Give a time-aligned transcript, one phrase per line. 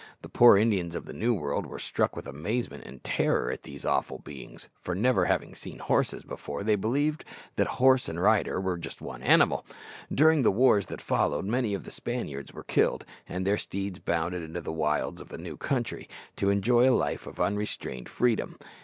[0.23, 3.85] The poor Indians of the New World were struck with amazement and terror at these
[3.85, 7.23] awful beings, for, never having seen horses before, they believed
[7.55, 9.63] that horse and rider were one animal.
[10.11, 14.41] During the wars that followed many of the Spaniards were killed, and their steeds bounded
[14.41, 18.57] into the wilds of the new country, to enjoy a life of unrestrained freedom.